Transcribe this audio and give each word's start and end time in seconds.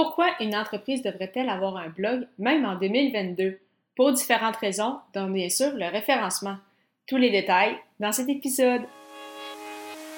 Pourquoi 0.00 0.28
une 0.38 0.54
entreprise 0.54 1.02
devrait-elle 1.02 1.48
avoir 1.48 1.76
un 1.76 1.88
blog, 1.88 2.28
même 2.38 2.64
en 2.64 2.76
2022? 2.76 3.58
Pour 3.96 4.12
différentes 4.12 4.58
raisons, 4.58 5.00
dont 5.12 5.28
bien 5.28 5.48
sûr 5.48 5.72
le 5.74 5.90
référencement. 5.90 6.54
Tous 7.08 7.16
les 7.16 7.32
détails 7.32 7.76
dans 7.98 8.12
cet 8.12 8.28
épisode. 8.28 8.82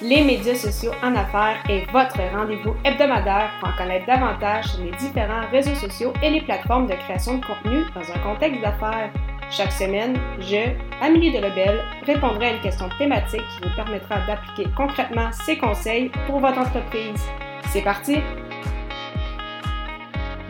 Les 0.03 0.23
médias 0.23 0.55
sociaux 0.55 0.93
en 1.03 1.17
affaires 1.17 1.65
est 1.71 1.91
votre 1.93 2.21
rendez-vous 2.31 2.75
hebdomadaire 2.85 3.53
pour 3.59 3.71
en 3.71 3.77
connaître 3.79 4.05
davantage 4.05 4.67
sur 4.67 4.85
les 4.85 4.91
différents 4.99 5.49
réseaux 5.51 5.75
sociaux 5.77 6.13
et 6.23 6.29
les 6.29 6.43
plateformes 6.43 6.87
de 6.87 6.97
création 6.97 7.39
de 7.39 7.47
contenu 7.47 7.83
dans 7.95 8.13
un 8.13 8.19
contexte 8.19 8.61
d'affaires. 8.61 9.11
Chaque 9.51 9.73
semaine, 9.73 10.15
je, 10.41 10.75
Amélie 11.01 11.33
Delebel, 11.33 11.81
répondrai 12.03 12.49
à 12.49 12.53
une 12.57 12.61
question 12.61 12.91
thématique 12.99 13.41
qui 13.57 13.67
vous 13.67 13.75
permettra 13.75 14.27
d'appliquer 14.27 14.71
concrètement 14.77 15.33
ces 15.33 15.57
conseils 15.57 16.11
pour 16.27 16.39
votre 16.39 16.59
entreprise. 16.59 17.25
C'est 17.73 17.83
parti! 17.83 18.19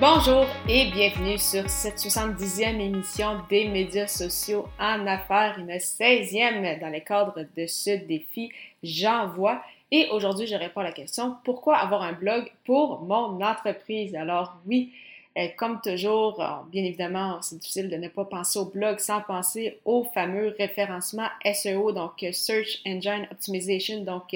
Bonjour 0.00 0.46
et 0.66 0.90
bienvenue 0.90 1.36
sur 1.36 1.68
cette 1.68 1.98
70e 1.98 2.80
émission 2.80 3.42
des 3.50 3.68
médias 3.68 4.06
sociaux 4.06 4.66
en 4.78 5.06
affaires, 5.06 5.56
une 5.58 5.72
16e 5.72 6.80
dans 6.80 6.88
le 6.88 7.00
cadre 7.00 7.44
de 7.54 7.66
ce 7.66 7.90
défi 8.06 8.50
J'envoie. 8.82 9.62
Et 9.90 10.08
aujourd'hui, 10.10 10.46
je 10.46 10.54
réponds 10.54 10.80
à 10.80 10.84
la 10.84 10.92
question 10.92 11.36
pourquoi 11.44 11.76
avoir 11.76 12.00
un 12.00 12.14
blog 12.14 12.50
pour 12.64 13.02
mon 13.02 13.42
entreprise? 13.42 14.14
Alors 14.14 14.56
oui, 14.66 14.90
euh, 15.36 15.48
comme 15.54 15.82
toujours, 15.82 16.42
euh, 16.42 16.46
bien 16.72 16.82
évidemment, 16.82 17.42
c'est 17.42 17.58
difficile 17.58 17.90
de 17.90 17.96
ne 17.96 18.08
pas 18.08 18.24
penser 18.24 18.58
au 18.58 18.64
blog 18.64 19.00
sans 19.00 19.20
penser 19.20 19.80
au 19.84 20.04
fameux 20.14 20.54
référencement 20.58 21.28
SEO, 21.44 21.92
donc 21.92 22.22
euh, 22.22 22.32
Search 22.32 22.80
Engine 22.86 23.28
Optimization, 23.30 24.00
donc 24.00 24.34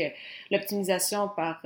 l'optimisation 0.50 1.28
par 1.34 1.62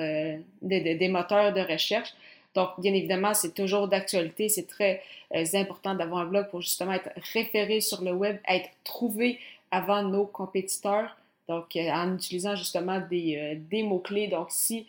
des 0.62 1.08
moteurs 1.08 1.52
de 1.52 1.62
recherche. 1.62 2.14
Donc, 2.58 2.70
bien 2.78 2.92
évidemment, 2.92 3.34
c'est 3.34 3.54
toujours 3.54 3.86
d'actualité. 3.86 4.48
C'est 4.48 4.66
très 4.66 5.00
euh, 5.32 5.44
important 5.54 5.94
d'avoir 5.94 6.22
un 6.22 6.26
blog 6.26 6.48
pour 6.50 6.60
justement 6.60 6.92
être 6.92 7.08
référé 7.32 7.80
sur 7.80 8.02
le 8.02 8.10
web, 8.10 8.38
être 8.48 8.68
trouvé 8.82 9.38
avant 9.70 10.02
nos 10.02 10.26
compétiteurs. 10.26 11.16
Donc, 11.48 11.76
euh, 11.76 11.88
en 11.88 12.16
utilisant 12.16 12.56
justement 12.56 13.00
des, 13.08 13.36
euh, 13.36 13.54
des 13.70 13.84
mots-clés. 13.84 14.26
Donc, 14.26 14.48
si 14.50 14.88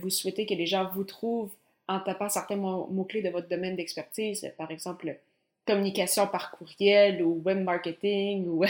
vous 0.00 0.08
souhaitez 0.08 0.46
que 0.46 0.54
les 0.54 0.64
gens 0.64 0.88
vous 0.94 1.04
trouvent 1.04 1.52
en 1.88 2.00
tapant 2.00 2.30
certains 2.30 2.56
mots-clés 2.56 3.20
de 3.20 3.28
votre 3.28 3.48
domaine 3.48 3.76
d'expertise, 3.76 4.50
par 4.56 4.70
exemple 4.70 5.14
communication 5.66 6.26
par 6.26 6.52
courriel 6.52 7.22
ou 7.22 7.42
web 7.44 7.62
marketing 7.62 8.46
ou 8.46 8.64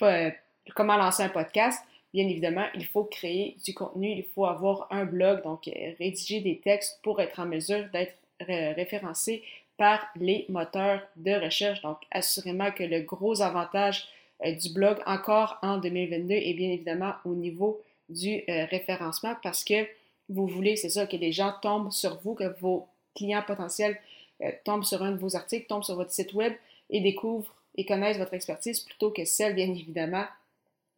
comment 0.74 0.96
lancer 0.96 1.24
un 1.24 1.28
podcast, 1.28 1.82
bien 2.16 2.28
évidemment, 2.28 2.64
il 2.74 2.86
faut 2.86 3.04
créer 3.04 3.58
du 3.62 3.74
contenu, 3.74 4.08
il 4.08 4.24
faut 4.34 4.46
avoir 4.46 4.86
un 4.90 5.04
blog, 5.04 5.42
donc 5.42 5.68
euh, 5.68 5.92
rédiger 5.98 6.40
des 6.40 6.58
textes 6.60 6.98
pour 7.02 7.20
être 7.20 7.38
en 7.40 7.44
mesure 7.44 7.84
d'être 7.92 8.14
référencé 8.40 9.42
par 9.76 10.00
les 10.16 10.46
moteurs 10.48 11.02
de 11.16 11.32
recherche. 11.32 11.82
Donc, 11.82 11.98
assurément 12.10 12.70
que 12.70 12.84
le 12.84 13.02
gros 13.02 13.42
avantage 13.42 14.08
euh, 14.46 14.52
du 14.52 14.72
blog 14.72 14.96
encore 15.04 15.58
en 15.60 15.76
2022 15.76 16.32
est 16.32 16.54
bien 16.54 16.70
évidemment 16.70 17.12
au 17.26 17.34
niveau 17.34 17.82
du 18.08 18.42
euh, 18.48 18.64
référencement 18.64 19.34
parce 19.42 19.62
que 19.62 19.86
vous 20.30 20.46
voulez, 20.46 20.76
c'est 20.76 20.88
ça, 20.88 21.06
que 21.06 21.16
les 21.18 21.32
gens 21.32 21.52
tombent 21.60 21.92
sur 21.92 22.18
vous, 22.22 22.32
que 22.32 22.58
vos 22.60 22.88
clients 23.14 23.44
potentiels 23.46 24.00
tombent 24.64 24.84
sur 24.84 25.02
un 25.02 25.12
de 25.12 25.18
vos 25.18 25.36
articles, 25.36 25.66
tombent 25.66 25.84
sur 25.84 25.96
votre 25.96 26.12
site 26.12 26.32
web 26.32 26.54
et 26.88 27.00
découvrent 27.00 27.54
et 27.76 27.84
connaissent 27.84 28.18
votre 28.18 28.34
expertise 28.34 28.80
plutôt 28.80 29.10
que 29.10 29.24
celle, 29.26 29.54
bien 29.54 29.70
évidemment, 29.70 30.24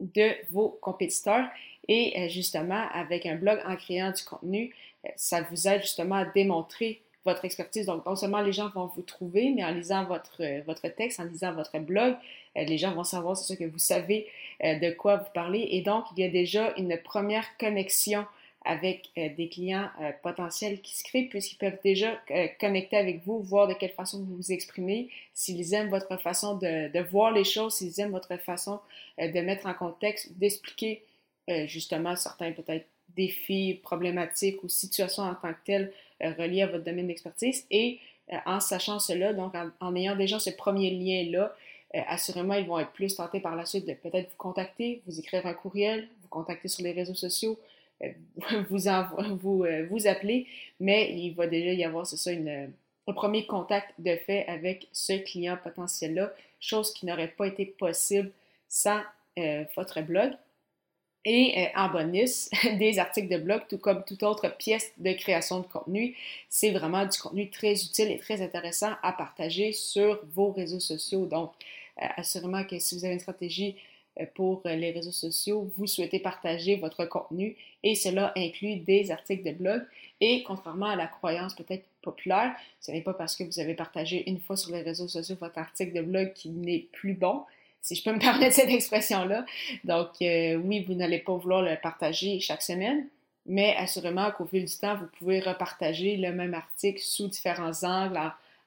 de 0.01 0.31
vos 0.51 0.79
compétiteurs. 0.81 1.47
Et 1.89 2.15
euh, 2.17 2.29
justement, 2.29 2.87
avec 2.93 3.27
un 3.27 3.37
blog 3.37 3.59
en 3.67 3.77
créant 3.77 4.13
du 4.13 4.23
contenu, 4.23 4.75
euh, 5.05 5.11
ça 5.17 5.43
vous 5.43 5.67
aide 5.69 5.81
justement 5.83 6.17
à 6.17 6.25
démontrer 6.27 7.01
votre 7.25 7.45
expertise. 7.45 7.87
Donc, 7.87 8.05
non 8.07 8.17
seulement 8.17 8.41
les 8.41 8.53
gens 8.53 8.69
vont 8.69 8.87
vous 8.87 9.03
trouver, 9.03 9.51
mais 9.55 9.65
en 9.65 9.71
lisant 9.71 10.05
votre, 10.05 10.43
euh, 10.43 10.61
votre 10.67 10.89
texte, 10.89 11.21
en 11.21 11.25
lisant 11.25 11.53
votre 11.53 11.79
blog, 11.79 12.17
les 12.57 12.79
gens 12.79 12.93
vont 12.93 13.05
savoir, 13.05 13.37
c'est 13.37 13.57
que 13.57 13.65
vous 13.65 13.79
savez 13.79 14.27
de 14.61 14.91
quoi 14.91 15.17
vous 15.19 15.31
parlez. 15.33 15.69
Et 15.71 15.81
donc, 15.81 16.07
il 16.17 16.25
y 16.25 16.27
a 16.27 16.29
déjà 16.29 16.75
une 16.77 16.99
première 16.99 17.57
connexion 17.57 18.27
avec 18.69 19.09
euh, 19.17 19.31
des 19.35 19.49
clients 19.49 19.89
euh, 20.03 20.13
potentiels 20.23 20.83
qui 20.83 20.95
se 20.95 21.03
créent 21.03 21.23
puisqu'ils 21.23 21.57
peuvent 21.57 21.79
déjà 21.83 22.21
euh, 22.31 22.49
connecter 22.61 22.99
avec 22.99 23.25
vous, 23.25 23.41
voir 23.41 23.67
de 23.67 23.73
quelle 23.73 23.93
façon 23.93 24.19
vous 24.19 24.37
vous 24.37 24.53
exprimez, 24.53 25.09
s'ils 25.33 25.73
aiment 25.73 25.89
votre 25.89 26.21
façon 26.21 26.55
de, 26.57 27.01
voir 27.09 27.33
les 27.33 27.45
choses, 27.45 27.77
s'ils 27.77 27.99
aiment 27.99 28.11
votre 28.11 28.37
façon 28.37 28.79
de 29.19 29.41
mettre 29.41 29.67
en 29.67 29.75
contexte, 29.75 30.33
d'expliquer 30.39 31.03
justement 31.67 32.15
certains 32.15 32.53
peut-être 32.53 32.85
défis, 33.17 33.81
problématiques 33.83 34.63
ou 34.63 34.69
situations 34.69 35.23
en 35.23 35.35
tant 35.35 35.55
que 35.55 35.65
telles 35.65 35.93
reliées 36.21 36.63
à 36.63 36.67
votre 36.67 36.85
domaine 36.85 37.07
d'expertise. 37.07 37.65
Et 37.71 37.99
en 38.45 38.61
sachant 38.61 38.99
cela, 38.99 39.33
donc 39.33 39.55
en 39.81 39.97
ayant 39.97 40.15
déjà 40.15 40.39
ce 40.39 40.51
premier 40.51 40.91
lien-là, 40.91 41.57
assurément, 41.95 42.55
ils 42.55 42.67
vont 42.67 42.79
être 42.79 42.93
plus 42.93 43.17
tentés 43.17 43.41
par 43.41 43.57
la 43.57 43.65
suite 43.65 43.87
de 43.87 43.95
peut-être 43.95 44.29
vous 44.29 44.37
contacter, 44.37 45.01
vous 45.07 45.19
écrire 45.19 45.47
un 45.47 45.55
courriel, 45.55 46.09
vous 46.21 46.29
contacter 46.29 46.69
sur 46.69 46.85
les 46.85 46.93
réseaux 46.93 47.15
sociaux, 47.15 47.59
euh, 48.03 48.13
vous, 48.69 48.79
vous, 49.37 49.65
euh, 49.65 49.87
vous 49.91 50.07
appelez, 50.07 50.47
mais 50.81 51.13
il 51.15 51.35
va 51.35 51.47
déjà 51.47 51.73
y 51.73 51.85
avoir, 51.85 52.07
c'est 52.07 52.17
ça, 52.17 52.33
une, 52.33 52.73
un 53.07 53.13
premier 53.13 53.47
contact 53.47 53.95
de 53.99 54.17
fait 54.17 54.47
avec 54.47 54.89
ce 54.93 55.15
client 55.15 55.59
potentiel-là, 55.63 56.33
chose 56.61 56.93
qui 56.93 57.07
n'aurait 57.07 57.29
pas 57.29 57.47
été 57.47 57.67
possible 57.67 58.31
sans 58.69 59.01
euh, 59.39 59.65
votre 59.77 60.01
blog. 60.03 60.33
Et 61.25 61.69
en 61.75 61.91
bonus, 61.91 62.49
des 62.79 62.99
articles 62.99 63.29
de 63.29 63.39
blog, 63.39 63.63
tout 63.69 63.79
comme 63.79 64.05
toute 64.05 64.23
autre 64.23 64.57
pièce 64.57 64.93
de 64.99 65.13
création 65.13 65.61
de 65.61 65.67
contenu, 65.67 66.17
c'est 66.49 66.71
vraiment 66.71 67.05
du 67.05 67.19
contenu 67.19 67.51
très 67.51 67.73
utile 67.73 68.11
et 68.11 68.19
très 68.19 68.41
intéressant 68.41 68.93
à 69.03 69.13
partager 69.13 69.73
sur 69.73 70.21
vos 70.35 70.53
réseaux 70.53 70.81
sociaux. 70.81 71.27
Donc, 71.27 71.53
assurément 71.99 72.65
que 72.65 72.79
si 72.79 72.97
vous 72.97 73.05
avez 73.05 73.15
une 73.15 73.21
stratégie 73.21 73.75
euh, 73.75 73.88
pour 74.27 74.63
euh, 74.67 74.75
les 74.75 74.91
réseaux 74.91 75.13
sociaux, 75.13 75.71
vous 75.77 75.87
souhaitez 75.87 76.19
partager 76.19 76.77
votre 76.77 77.05
contenu 77.05 77.57
et 77.83 77.95
cela 77.95 78.33
inclut 78.37 78.77
des 78.77 79.11
articles 79.11 79.45
de 79.45 79.53
blog. 79.53 79.83
Et 80.21 80.43
contrairement 80.43 80.87
à 80.87 80.97
la 80.97 81.07
croyance 81.07 81.55
peut-être 81.55 81.85
populaire, 82.03 82.55
ce 82.81 82.91
n'est 82.91 83.03
pas 83.03 83.15
parce 83.15 83.37
que 83.37 83.45
vous 83.45 83.61
avez 83.61 83.75
partagé 83.75 84.29
une 84.29 84.41
fois 84.41 84.57
sur 84.57 84.73
les 84.73 84.83
réseaux 84.83 85.09
sociaux 85.09 85.37
votre 85.41 85.59
article 85.59 85.93
de 85.93 86.03
blog 86.03 86.33
qui 86.33 86.51
n'est 86.51 86.87
plus 86.93 87.15
bon, 87.15 87.43
si 87.81 87.95
je 87.95 88.03
peux 88.03 88.13
me 88.13 88.19
permettre 88.21 88.55
cette 88.55 88.71
expression-là. 88.71 89.45
Donc 89.85 90.11
euh, 90.23 90.57
oui, 90.57 90.85
vous 90.85 90.95
n'allez 90.95 91.19
pas 91.19 91.37
vouloir 91.37 91.63
le 91.63 91.77
partager 91.81 92.41
chaque 92.41 92.63
semaine, 92.63 93.07
mais 93.47 93.75
assurément 93.77 94.31
qu'au 94.33 94.47
fil 94.47 94.65
du 94.65 94.77
temps, 94.77 94.97
vous 94.97 95.09
pouvez 95.19 95.41
repartager 95.41 96.17
le 96.17 96.33
même 96.33 96.55
article 96.55 97.01
sous 97.01 97.29
différents 97.29 97.85
angles, 97.85 98.19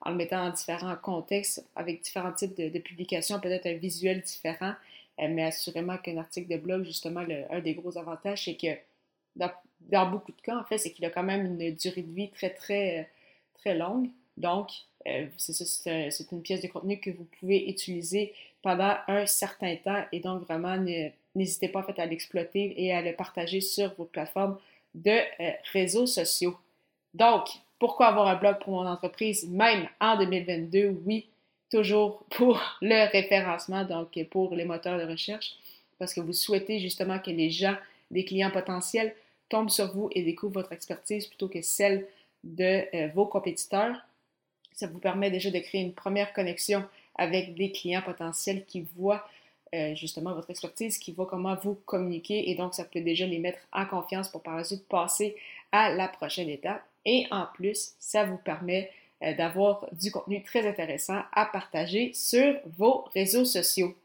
en, 0.01 0.09
le 0.09 0.16
mettant 0.16 0.45
en 0.45 0.50
différents 0.50 0.95
contextes, 0.95 1.63
avec 1.75 2.01
différents 2.01 2.31
types 2.31 2.56
de 2.56 2.79
publications, 2.79 3.40
peut-être 3.40 3.67
un 3.67 3.73
visuel 3.73 4.22
différent. 4.22 4.73
Mais 5.17 5.44
assurément 5.44 5.97
qu'un 5.97 6.17
article 6.17 6.47
de 6.47 6.57
blog, 6.57 6.83
justement, 6.83 7.23
un 7.49 7.59
des 7.59 7.75
gros 7.75 7.97
avantages, 7.97 8.45
c'est 8.45 8.55
que 8.55 8.75
dans, 9.35 10.09
beaucoup 10.09 10.31
de 10.31 10.41
cas, 10.41 10.57
en 10.57 10.63
fait, 10.63 10.77
c'est 10.77 10.91
qu'il 10.91 11.05
a 11.05 11.09
quand 11.09 11.23
même 11.23 11.45
une 11.45 11.75
durée 11.75 12.01
de 12.01 12.11
vie 12.11 12.29
très, 12.31 12.49
très, 12.51 13.09
très 13.59 13.75
longue. 13.75 14.09
Donc, 14.38 14.72
euh, 15.07 15.27
c'est 15.38 15.53
ça, 15.53 15.66
c'est 15.66 16.31
une 16.31 16.41
pièce 16.41 16.61
de 16.61 16.67
contenu 16.67 16.99
que 16.99 17.09
vous 17.09 17.27
pouvez 17.39 17.69
utiliser 17.69 18.33
pendant 18.61 18.95
un 19.07 19.25
certain 19.25 19.75
temps 19.77 20.03
et 20.11 20.19
donc 20.19 20.44
vraiment 20.44 20.77
n'hésitez 21.33 21.67
pas 21.67 21.79
en 21.79 21.83
fait 21.83 21.99
à 21.99 22.05
l'exploiter 22.05 22.73
et 22.83 22.93
à 22.93 23.01
le 23.01 23.16
partager 23.16 23.61
sur 23.61 23.93
vos 23.95 24.05
plateformes 24.05 24.59
de 24.93 25.09
euh, 25.09 25.51
réseaux 25.72 26.05
sociaux. 26.05 26.55
Donc, 27.13 27.47
pourquoi 27.79 28.07
avoir 28.07 28.28
un 28.28 28.35
blog 28.35 28.59
pour 28.59 28.73
mon 28.73 28.88
entreprise 28.88 29.49
même 29.49 29.88
en 29.99 30.17
2022? 30.17 31.01
Oui, 31.05 31.28
toujours 31.72 32.24
pour 32.30 32.62
le 32.82 33.12
référencement, 33.12 33.86
donc 33.86 34.20
pour 34.30 34.56
les 34.56 34.66
moteurs 34.66 35.00
de 35.00 35.09
recherche, 35.09 35.56
parce 35.98 36.14
que 36.14 36.22
vous 36.22 36.34
souhaitez 36.34 36.80
justement 36.80 37.20
que 37.20 37.32
les 37.32 37.50
gens, 37.50 37.76
des 38.12 38.26
clients 38.26 38.52
potentiels, 38.52 39.16
tombent 39.50 39.70
sur 39.70 39.94
vous 39.94 40.09
et 40.14 40.24
découvrent 40.24 40.54
votre 40.54 40.74
expertise 40.74 41.28
plutôt 41.28 41.48
que 41.48 41.62
celle 41.62 42.08
de 42.44 42.86
euh, 42.96 43.08
vos 43.14 43.26
compétiteurs. 43.26 43.96
Ça 44.73 44.88
vous 44.88 45.00
permet 45.00 45.29
déjà 45.29 45.52
de 45.52 45.59
créer 45.59 45.82
une 45.82 45.94
première 45.94 46.34
connexion 46.34 46.84
avec 47.16 47.56
des 47.56 47.72
clients 47.72 48.02
potentiels 48.02 48.66
qui 48.66 48.88
voient 48.96 49.28
euh, 49.74 49.96
justement 49.96 50.34
votre 50.34 50.50
expertise, 50.50 50.97
qui 50.97 51.12
voient 51.12 51.28
comment 51.28 51.56
vous 51.56 51.76
communiquez 51.85 52.50
et 52.50 52.56
donc 52.56 52.74
ça 52.74 52.84
peut 52.84 53.02
déjà 53.02 53.26
les 53.26 53.40
mettre 53.40 53.59
en 53.72 53.85
confiance 53.85 54.29
pour 54.29 54.41
par 54.41 54.58
la 54.58 54.64
suite 54.64 54.88
passer 54.88 55.35
à 55.72 55.94
la 55.94 56.08
prochaine 56.08 56.50
étape. 56.50 56.84
Et 57.06 57.26
en 57.32 57.46
plus, 57.53 57.94
ça 58.00 58.26
vous 58.26 58.38
permet 58.38 58.91
d'avoir 59.22 59.88
du 59.91 60.12
contenu 60.12 60.44
très 60.44 60.68
intéressant 60.68 61.22
à 61.32 61.46
partager 61.46 62.12
sur 62.14 62.56
vos 62.78 63.06
réseaux 63.14 63.46
sociaux. 63.46 63.96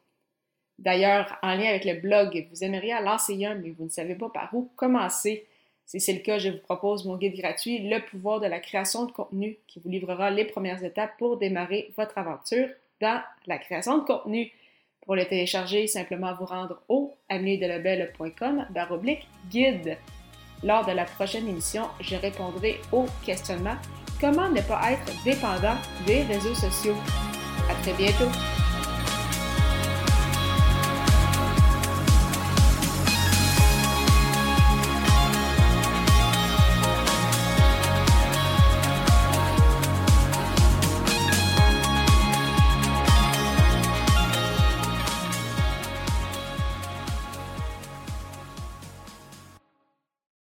D'ailleurs, 0.79 1.39
en 1.43 1.55
lien 1.55 1.69
avec 1.71 1.85
le 1.85 1.95
blog, 1.95 2.47
vous 2.51 2.63
aimeriez 2.65 2.95
lancer 3.03 3.45
un, 3.47 3.55
mais 3.55 3.71
vous 3.71 3.85
ne 3.85 3.91
savez 3.91 4.15
pas 4.15 4.29
par 4.29 4.51
où 4.53 4.71
commencer. 4.77 5.47
Si 5.87 6.01
c'est 6.01 6.13
le 6.13 6.19
cas, 6.19 6.39
je 6.39 6.51
vous 6.51 6.59
propose 6.59 7.05
mon 7.07 7.17
guide 7.17 7.37
gratuit, 7.37 7.89
Le 7.89 8.05
pouvoir 8.05 8.41
de 8.41 8.47
la 8.47 8.59
création 8.59 9.07
de 9.07 9.13
contenu, 9.13 9.57
qui 9.69 9.81
vous 9.81 9.89
livrera 9.89 10.31
les 10.31 10.45
premières 10.45 10.85
étapes 10.85 11.17
pour 11.19 11.39
démarrer 11.39 11.93
votre 11.97 12.19
aventure 12.19 12.69
dans 13.01 13.23
la 13.47 13.59
création 13.59 13.99
de 13.99 14.05
contenu. 14.05 14.53
Pour 15.03 15.15
le 15.15 15.25
télécharger, 15.25 15.87
simplement 15.87 16.35
vous 16.35 16.47
rendre 16.47 16.83
au 16.89 17.15
baroblique 17.31 19.27
guide. 19.49 19.97
Lors 20.65 20.85
de 20.85 20.93
la 20.93 21.05
prochaine 21.05 21.49
émission, 21.49 21.85
je 22.01 22.17
répondrai 22.17 22.81
au 22.91 23.07
questionnement 23.25 23.77
Comment 24.21 24.49
ne 24.49 24.61
pas 24.63 24.93
être 24.93 25.13
dépendant 25.25 25.77
des 26.07 26.23
réseaux 26.23 26.55
sociaux? 26.55 26.97
À 27.71 27.75
très 27.83 27.93
bientôt! 27.93 28.31